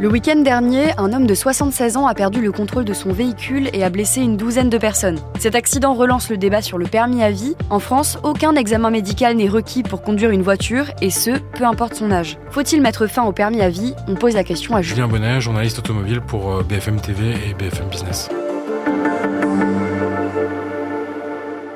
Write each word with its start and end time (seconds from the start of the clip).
Le 0.00 0.06
week-end 0.06 0.36
dernier, 0.36 0.92
un 0.96 1.12
homme 1.12 1.26
de 1.26 1.34
76 1.34 1.96
ans 1.96 2.06
a 2.06 2.14
perdu 2.14 2.40
le 2.40 2.52
contrôle 2.52 2.84
de 2.84 2.92
son 2.92 3.12
véhicule 3.12 3.68
et 3.72 3.82
a 3.82 3.90
blessé 3.90 4.20
une 4.20 4.36
douzaine 4.36 4.70
de 4.70 4.78
personnes. 4.78 5.18
Cet 5.40 5.56
accident 5.56 5.92
relance 5.92 6.30
le 6.30 6.36
débat 6.36 6.62
sur 6.62 6.78
le 6.78 6.86
permis 6.86 7.20
à 7.20 7.32
vie. 7.32 7.56
En 7.68 7.80
France, 7.80 8.16
aucun 8.22 8.54
examen 8.54 8.90
médical 8.90 9.34
n'est 9.34 9.48
requis 9.48 9.82
pour 9.82 10.02
conduire 10.02 10.30
une 10.30 10.42
voiture, 10.42 10.84
et 11.02 11.10
ce, 11.10 11.32
peu 11.56 11.64
importe 11.64 11.94
son 11.94 12.12
âge. 12.12 12.38
Faut-il 12.50 12.80
mettre 12.80 13.08
fin 13.08 13.24
au 13.24 13.32
permis 13.32 13.60
à 13.60 13.70
vie? 13.70 13.92
On 14.06 14.14
pose 14.14 14.34
la 14.34 14.44
question 14.44 14.76
à 14.76 14.82
Julien 14.82 15.08
Bonnet, 15.08 15.40
journaliste 15.40 15.80
automobile 15.80 16.20
pour 16.20 16.52
euh, 16.52 16.62
BFM 16.62 17.00
TV 17.00 17.32
et 17.32 17.54
BFM 17.54 17.88
Business. 17.88 18.28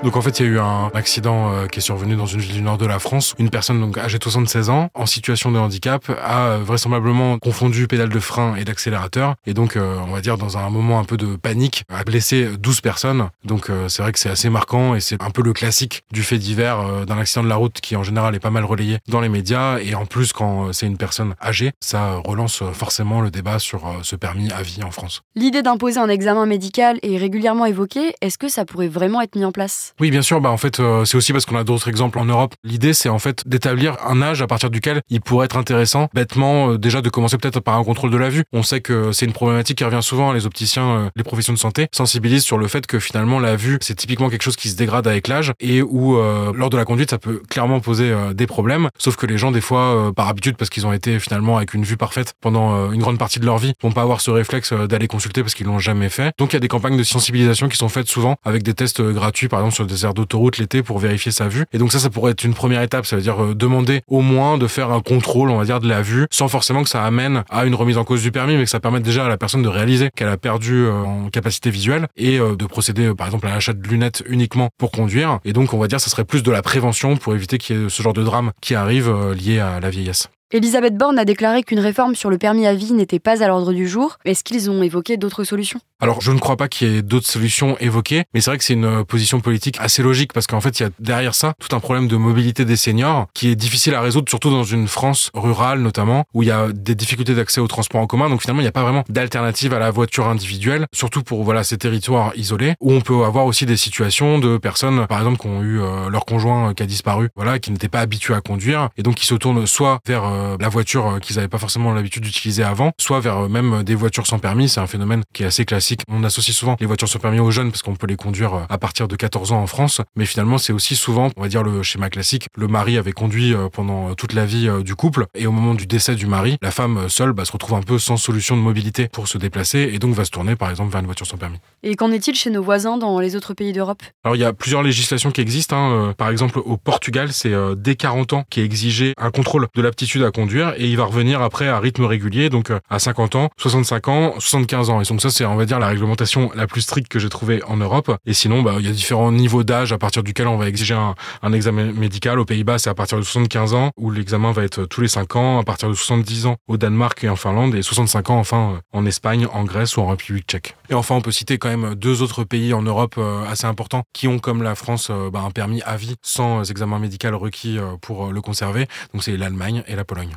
Donc 0.03 0.17
en 0.17 0.21
fait, 0.21 0.41
il 0.41 0.47
y 0.47 0.49
a 0.49 0.53
eu 0.53 0.59
un 0.59 0.91
accident 0.95 1.53
euh, 1.53 1.67
qui 1.67 1.79
est 1.79 1.83
survenu 1.83 2.17
dans 2.17 2.27
une 2.27 2.41
ville 2.41 2.55
du 2.55 2.63
nord 2.63 2.77
de 2.77 2.87
la 2.87 2.99
France. 2.99 3.35
Une 3.39 3.51
personne 3.51 3.81
donc 3.81 3.99
âgée 3.99 4.19
de 4.19 4.23
76 4.25 4.69
ans, 4.69 4.89
en 4.95 5.07
situation 5.07 5.53
de 5.53 5.59
handicap, 5.59 6.11
a 6.21 6.47
euh, 6.47 6.59
vraisemblablement 6.59 7.39
confondu 7.39 7.87
pédale 7.87 8.09
de 8.09 8.19
frein 8.19 8.57
et 8.57 8.65
d'accélérateur. 8.65 9.37
Et 9.47 9.55
donc, 9.55 9.77
euh, 9.77 9.97
on 10.05 10.11
va 10.11 10.21
dire, 10.21 10.39
dans 10.39 10.59
un 10.59 10.69
moment 10.71 10.99
un 10.99 11.05
peu 11.05 11.17
de 11.17 11.37
panique, 11.37 11.85
a 11.89 12.03
blessé 12.03 12.49
12 12.59 12.81
personnes. 12.81 13.29
Donc 13.45 13.71
c'est 13.89 14.03
vrai 14.03 14.13
que 14.13 14.19
c'est 14.19 14.31
assez 14.31 14.51
marquant 14.51 14.95
et 14.95 15.01
c'est 15.01 15.23
un 15.23 15.31
peu 15.31 15.43
le 15.43 15.53
classique 15.53 16.03
du 16.13 16.23
fait 16.23 16.39
divers 16.39 17.07
d'un 17.07 17.19
accident 17.19 17.45
de 17.45 17.49
la 17.49 17.57
route 17.57 17.81
qui 17.81 17.97
en 17.97 18.03
général 18.03 18.35
est 18.35 18.41
pas 18.41 18.51
mal 18.51 18.65
relayé 18.65 18.99
dans 19.09 19.21
les 19.21 19.29
médias. 19.29 19.79
Et 19.79 19.95
en 19.95 20.07
plus, 20.07 20.33
quand 20.33 20.73
c'est 20.73 20.87
une 20.87 20.97
personne 20.97 21.35
âgée, 21.43 21.73
ça 21.81 22.15
relance 22.25 22.63
forcément 22.73 23.21
le 23.21 23.31
débat 23.31 23.59
sur 23.59 23.83
ce 24.03 24.17
permis 24.17 24.51
à 24.53 24.63
vie 24.63 24.83
en 24.83 24.91
France. 24.91 25.23
L'idée 25.35 25.63
d'imposer 25.63 26.01
un 26.01 26.09
examen 26.09 26.47
médical 26.47 26.99
est 27.03 27.17
régulièrement 27.17 27.67
évoquée. 27.67 28.15
Est-ce 28.21 28.39
que 28.39 28.49
ça 28.49 28.65
pourrait 28.65 28.89
vraiment 28.89 29.21
être 29.21 29.37
mis 29.37 29.45
en 29.45 29.53
place? 29.53 29.92
Oui, 30.01 30.11
bien 30.11 30.23
sûr. 30.23 30.41
Bah, 30.41 30.51
en 30.51 30.57
fait, 30.57 30.81
euh, 30.81 31.05
c'est 31.05 31.17
aussi 31.17 31.33
parce 31.33 31.47
qu'on 31.47 31.57
a 31.57 31.65
d'autres 31.65 31.89
exemples 31.89 32.19
en 32.19 32.25
Europe. 32.25 32.55
L'idée, 32.65 32.95
c'est 32.95 33.09
en 33.09 33.19
fait 33.19 33.43
d'établir 33.47 33.97
un 34.07 34.23
âge 34.23 34.43
à 34.43 34.47
partir 34.47 34.71
duquel 34.71 35.01
il 35.11 35.21
pourrait 35.21 35.47
être 35.47 35.57
intéressant, 35.57 36.09
bêtement, 36.15 36.71
euh, 36.71 36.79
déjà 36.79 37.03
de 37.03 37.09
commencer 37.09 37.39
peut-être 37.39 37.61
par 37.61 37.77
un 37.77 37.85
contrôle 37.85 38.11
de 38.11 38.17
la 38.17 38.29
vue. 38.29 38.45
On 38.53 38.63
sait 38.63 38.81
que 38.81 39.13
c'est 39.13 39.27
une 39.27 39.33
problématique 39.33 39.79
qui 39.79 39.85
revient 39.85 40.03
souvent. 40.03 40.33
Les 40.33 40.47
opticiens, 40.47 40.89
euh, 40.89 41.09
les 41.17 41.23
professions 41.23 41.53
de 41.53 41.59
santé 41.59 41.89
sensibilisent 41.93 42.45
sur 42.45 42.59
le 42.59 42.69
fait 42.69 42.87
que 42.87 42.99
finalement 42.99 43.39
la 43.39 43.57
vue, 43.57 43.79
c'est 43.81 43.95
typiquement 43.95 44.29
quelque 44.29 44.43
chose 44.43 44.57
qui 44.57 44.69
se 44.69 44.77
dégrade 44.77 45.07
avec 45.07 45.29
l'âge 45.29 45.53
et 45.61 45.83
où 45.83 46.17
lors 46.55 46.71
de 46.71 46.77
la 46.77 46.85
conduite, 46.85 47.11
ça 47.11 47.19
peut 47.19 47.43
clairement 47.49 47.81
poser 47.81 48.15
des 48.35 48.47
problèmes. 48.47 48.89
Sauf 48.99 49.17
que 49.17 49.27
les 49.27 49.39
gens, 49.39 49.51
des 49.51 49.61
fois, 49.61 50.13
par 50.15 50.29
habitude, 50.29 50.57
parce 50.57 50.71
qu'ils 50.71 50.87
ont 50.87 50.93
été 50.93 51.19
finalement 51.19 51.57
avec 51.57 51.75
une 51.75 51.85
vue 51.85 51.97
parfaite 51.97 52.35
pendant 52.41 52.91
une 52.91 53.01
grande 53.01 53.19
partie 53.19 53.41
de 53.41 53.47
leur 53.47 53.59
vie, 53.59 53.73
vont 53.83 53.93
pas 53.93 54.03
avoir 54.03 54.21
ce 54.21 54.31
réflexe 54.31 54.73
d'aller 54.73 55.09
consulter 55.09 55.43
parce 55.43 55.55
qu'ils 55.55 55.67
l'ont 55.67 55.79
jamais 55.79 56.09
fait. 56.09 56.33
Donc 56.39 56.53
il 56.53 56.55
y 56.55 56.57
a 56.57 56.61
des 56.61 56.69
campagnes 56.69 56.97
de 56.97 57.03
sensibilisation 57.03 57.69
qui 57.69 57.77
sont 57.77 57.89
faites 57.89 58.09
souvent 58.09 58.37
avec 58.45 58.63
des 58.63 58.75
tests 58.75 59.03
gratuits, 59.03 59.49
par 59.49 59.61
exemple 59.61 59.75
sur 59.75 59.82
des 59.87 60.05
aires 60.05 60.15
d'autoroute 60.15 60.59
l'été 60.59 60.83
pour 60.83 60.99
vérifier 60.99 61.33
sa 61.33 61.49
vue. 61.49 61.65
Et 61.73 61.79
donc 61.79 61.93
ça, 61.93 61.99
ça 61.99 62.11
pourrait 62.11 62.33
être 62.33 62.45
une 62.45 62.55
première 62.55 62.83
étape. 62.83 63.07
Ça 63.07 63.17
veut 63.17 63.23
dire 63.23 63.43
euh, 63.43 63.55
demander 63.55 64.03
au 64.09 64.21
moins 64.21 64.59
de 64.59 64.67
faire 64.67 64.91
un 64.91 65.01
contrôle, 65.01 65.51
on 65.51 65.59
va 65.59 65.65
dire, 65.65 65.81
de 65.81 65.89
la 65.89 66.03
vue, 66.03 66.27
sans 66.31 66.49
forcément 66.49 66.83
que 66.83 66.89
ça 66.89 67.05
amène 67.05 67.45
à 67.51 67.65
une 67.65 67.75
remise 67.75 67.99
en 67.99 68.05
cause 68.05 68.23
du 68.23 68.33
permis, 68.33 68.57
mais 68.57 68.65
que 68.65 68.71
ça 68.71 68.81
permette 68.81 69.03
déjà 69.03 69.27
à 69.27 69.29
la 69.29 69.37
personne 69.37 69.63
de 69.63 69.69
réaliser 69.69 70.11
qu'elle 70.15 70.29
a 70.29 70.37
perdu 70.37 70.85
euh, 70.85 70.93
en 70.93 71.29
capacité 71.31 71.71
visuelle 71.71 72.07
et 72.17 72.39
euh, 72.39 72.57
de 72.57 72.67
procéder, 72.67 73.15
par 73.15 73.27
exemple, 73.27 73.47
à 73.47 73.51
l'achat 73.51 73.73
de 73.73 73.87
lunettes 73.87 74.23
uniquement 74.27 74.69
pour 74.79 74.91
conduire. 74.91 75.39
Et 75.45 75.53
donc, 75.53 75.75
on 75.75 75.79
va 75.79 75.89
dire, 75.89 76.01
ça 76.01 76.11
serait 76.11 76.25
plus 76.25 76.43
de 76.43 76.51
la 76.51 76.63
prévention 76.63 77.17
pour 77.17 77.35
éviter 77.35 77.59
qu'il 77.59 77.77
y 77.77 77.85
ait 77.85 77.89
ce 77.89 78.03
genre 78.03 78.13
de 78.13 78.23
drame 78.23 78.53
qui 78.61 78.75
arrive 78.75 79.13
lié 79.33 79.59
à 79.61 79.81
la 79.81 79.91
vieillesse. 79.91 80.29
Elisabeth 80.53 80.99
Borne 80.99 81.19
a 81.19 81.25
déclaré 81.25 81.63
qu'une 81.63 81.81
réforme 81.81 82.15
sur 82.15 82.29
le 82.29 82.37
permis 82.37 82.67
à 82.67 82.75
vie 82.75 82.93
n'était 82.93 83.19
pas 83.19 83.43
à 83.43 83.49
l'ordre 83.49 83.73
du 83.73 83.89
jour. 83.89 84.19
Est-ce 84.27 84.45
qu'ils 84.45 84.71
ont 84.71 84.83
évoqué 84.83 85.17
d'autres 85.17 85.45
solutions? 85.45 85.81
Alors, 86.03 86.21
je 86.21 86.33
ne 86.33 86.39
crois 86.39 86.57
pas 86.57 86.67
qu'il 86.67 86.93
y 86.93 86.97
ait 86.97 87.03
d'autres 87.03 87.29
solutions 87.29 87.77
évoquées, 87.79 88.25
mais 88.35 88.41
c'est 88.41 88.51
vrai 88.51 88.59
que 88.59 88.65
c'est 88.65 88.75
une 88.75 89.05
position 89.05 89.41
politique 89.41 89.77
assez 89.79 90.03
logique 90.03 90.33
parce 90.33 90.47
qu'en 90.47 90.61
fait, 90.61 90.81
il 90.81 90.83
y 90.83 90.87
a 90.87 90.91
derrière 90.99 91.35
ça 91.35 91.55
tout 91.61 91.75
un 91.75 91.81
problème 91.81 92.09
de 92.09 92.17
mobilité 92.17 92.65
des 92.65 92.77
seniors 92.77 93.29
qui 93.35 93.49
est 93.49 93.55
difficile 93.55 93.95
à 93.95 94.01
résoudre, 94.01 94.29
surtout 94.29 94.51
dans 94.51 94.65
une 94.65 94.89
France 94.89 95.31
rurale 95.33 95.81
notamment, 95.81 96.25
où 96.35 96.43
il 96.43 96.49
y 96.49 96.51
a 96.51 96.73
des 96.73 96.95
difficultés 96.95 97.35
d'accès 97.35 97.61
au 97.61 97.69
transport 97.69 98.01
en 98.01 98.07
commun. 98.07 98.29
Donc 98.29 98.43
finalement, 98.43 98.61
il 98.61 98.65
n'y 98.65 98.69
a 98.69 98.73
pas 98.73 98.83
vraiment 98.83 99.05
d'alternative 99.09 99.73
à 99.75 99.79
la 99.79 99.91
voiture 99.91 100.27
individuelle, 100.27 100.87
surtout 100.93 101.23
pour 101.23 101.45
voilà 101.45 101.63
ces 101.65 101.79
territoires 101.79 102.33
isolés 102.37 102.75
où 102.81 102.93
on 102.93 103.01
peut 103.01 103.25
avoir 103.25 103.47
aussi 103.47 103.65
des 103.65 103.77
situations 103.77 104.41
de 104.41 104.59
personnes, 104.59 105.07
par 105.07 105.19
exemple, 105.19 105.39
qui 105.39 105.47
ont 105.47 105.63
eu 105.63 105.81
euh, 105.81 106.11
leur 106.11 106.25
conjoint 106.25 106.75
qui 106.75 106.83
a 106.83 106.87
disparu, 106.87 107.29
voilà, 107.37 107.61
qui 107.61 107.71
n'étaient 107.71 107.89
pas 107.89 108.01
habitués 108.01 108.35
à 108.35 108.41
conduire 108.41 108.89
et 108.97 109.05
donc 109.05 109.15
qui 109.15 109.27
se 109.27 109.37
tournent 109.37 109.67
soit 109.67 110.01
vers 110.05 110.25
euh, 110.25 110.53
euh, 110.53 110.57
la 110.61 110.69
voiture 110.69 111.07
euh, 111.07 111.19
qu'ils 111.19 111.37
n'avaient 111.37 111.49
pas 111.49 111.59
forcément 111.59 111.93
l'habitude 111.93 112.23
d'utiliser 112.23 112.63
avant, 112.63 112.93
soit 112.99 113.21
vers 113.21 113.39
euh, 113.39 113.49
même 113.49 113.83
des 113.83 113.95
voitures 113.95 114.27
sans 114.27 114.39
permis. 114.39 114.69
C'est 114.69 114.81
un 114.81 114.87
phénomène 114.87 115.23
qui 115.33 115.43
est 115.43 115.47
assez 115.47 115.65
classique. 115.65 115.92
On 116.09 116.25
associe 116.25 116.57
souvent 116.57 116.77
les 116.81 116.87
voitures 116.87 117.09
sans 117.09 117.19
permis 117.19 117.41
aux 117.41 117.51
jeunes 117.51 117.71
parce 117.71 117.83
qu'on 117.83 117.95
peut 117.95 118.07
les 118.07 118.17
conduire 118.17 118.67
à 118.69 118.79
partir 118.79 119.09
de 119.09 119.17
14 119.17 119.53
ans 119.53 119.63
en 119.63 119.67
France, 119.67 120.01
mais 120.17 120.25
finalement 120.25 120.59
c'est 120.59 120.73
aussi 120.73 120.97
souvent, 120.97 121.31
on 121.37 121.43
va 121.43 121.49
dire 121.49 121.63
le 121.63 121.83
schéma 121.83 122.11
classique, 122.11 122.49
le 122.57 122.69
mari 122.69 122.99
avait 122.99 123.13
conduit 123.13 123.55
pendant 123.73 124.15
toute 124.15 124.33
la 124.33 124.47
vie 124.47 124.69
du 124.85 124.95
couple 124.95 125.27
et 125.35 125.47
au 125.47 125.53
moment 125.53 125.75
du 125.75 125.87
décès 125.87 126.15
du 126.15 126.27
mari, 126.27 126.57
la 126.63 126.71
femme 126.71 127.09
seule 127.09 127.33
bah, 127.33 127.45
se 127.45 127.53
retrouve 127.53 127.75
un 127.75 127.83
peu 127.83 127.99
sans 127.99 128.17
solution 128.17 128.57
de 128.57 128.63
mobilité 128.63 129.09
pour 129.09 129.29
se 129.29 129.39
déplacer 129.39 129.91
et 129.93 129.99
donc 129.99 130.15
va 130.15 130.25
se 130.25 130.31
tourner 130.31 130.57
par 130.57 130.71
exemple 130.71 130.93
vers 130.93 131.01
une 131.01 131.07
voiture 131.07 131.27
sans 131.27 131.37
permis. 131.37 131.59
Et 131.83 131.97
qu'en 131.97 132.11
est-il 132.13 132.35
chez 132.35 132.51
nos 132.51 132.63
voisins 132.63 132.97
dans 132.97 133.19
les 133.21 133.37
autres 133.37 133.55
pays 133.55 133.73
d'Europe? 133.73 134.03
Alors 134.25 134.37
il 134.37 134.41
y 134.41 134.45
a 134.45 134.53
plusieurs 134.53 134.83
législations 134.83 135.31
qui 135.31 135.41
existent. 135.41 135.77
Hein. 135.77 136.15
Par 136.17 136.29
exemple 136.29 136.61
au 136.65 136.77
Portugal, 136.77 137.33
c'est 137.33 137.53
dès 137.77 137.97
40 137.97 138.33
ans 138.33 138.45
qui 138.51 138.61
est 138.61 138.65
exigé 138.65 139.15
un 139.19 139.31
contrôle 139.31 139.69
de 139.75 139.83
l'aptitude 139.83 140.23
à 140.23 140.31
conduire 140.31 140.75
et 140.77 140.89
il 140.89 140.97
va 140.97 141.05
revenir 141.05 141.43
après 141.43 141.69
à 141.69 141.79
rythme 141.79 142.05
régulier, 142.05 142.49
donc 142.51 142.71
euh, 142.71 142.79
à 142.91 142.99
50 142.99 143.37
ans, 143.37 143.49
65 143.57 144.09
ans, 144.09 144.35
75 144.39 144.91
ans. 144.91 145.01
Et 145.01 145.05
donc 145.05 145.21
ça, 145.21 145.31
c'est 145.31 145.45
on 145.45 145.57
va 145.57 145.65
dire 145.65 145.79
la 145.83 145.89
réglementation 145.89 146.53
la 146.55 146.69
plus 146.69 146.81
stricte 146.81 147.11
que 147.11 147.19
j'ai 147.19 147.29
trouvée 147.29 147.61
en 147.65 147.77
Europe. 147.77 148.17
Et 148.25 148.35
sinon, 148.35 148.63
bah, 148.63 148.77
il 148.79 148.87
y 148.87 148.89
a 148.89 148.93
différents 148.93 149.33
niveaux 149.33 149.65
d'âge 149.65 149.93
à 149.93 149.99
partir 149.99 150.23
duquel 150.23 150.47
on 150.47 150.57
va 150.57 150.69
exiger 150.69 150.95
un, 150.95 151.53
examen 151.53 151.93
médical. 151.93 152.39
Aux 152.39 152.45
Pays-Bas, 152.45 152.79
c'est 152.79 152.89
à 152.89 152.95
partir 152.95 153.19
de 153.19 153.23
75 153.23 153.75
ans, 153.75 153.91
où 153.99 154.11
l'examen 154.13 154.53
va 154.53 154.63
être 154.63 154.85
tous 154.85 155.01
les 155.01 155.09
5 155.09 155.37
ans, 155.37 155.59
à 155.59 155.65
partir 155.65 155.89
de 155.89 155.95
70 155.95 156.47
ans 156.47 156.57
au 156.69 156.77
Danemark 156.77 157.23
et 157.25 157.29
en 157.29 157.37
Finlande, 157.37 157.75
et 157.75 157.83
65 157.83 158.31
ans 158.31 158.39
enfin 158.39 158.75
euh, 158.75 158.99
en 158.99 159.05
Espagne, 159.07 159.47
en 159.53 159.65
Grèce 159.65 159.97
ou 159.97 160.03
en 160.03 160.07
République 160.07 160.47
tchèque. 160.47 160.77
Et 160.89 160.95
enfin, 160.95 161.17
on 161.17 161.21
peut 161.21 161.33
citer 161.33 161.59
quand 161.59 161.69
même 161.69 161.97
deux 161.97 162.23
autres 162.23 162.45
pays 162.45 162.73
en 162.73 162.83
Europe 162.83 163.17
euh, 163.19 163.45
assez 163.45 163.67
importants 163.67 164.05
qui 164.13 164.29
ont, 164.29 164.39
comme 164.39 164.63
la 164.63 164.77
France, 164.77 165.11
bah, 165.33 165.43
un 165.45 165.51
permis 165.51 165.83
à 165.83 165.97
vie 165.97 166.15
sans 166.23 166.71
examen 166.71 167.01
médical 167.01 167.35
requis 167.35 167.79
pour 168.01 168.33
le 168.33 168.41
conserver. 168.41 168.87
Donc 169.13 169.25
c'est 169.25 169.37
l'Allemagne 169.37 169.83
et 169.89 169.97
la 169.97 170.05
Pologne. 170.05 170.37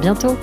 Bientôt 0.00 0.36